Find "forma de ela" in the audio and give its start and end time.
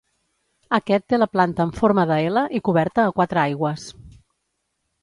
1.81-2.45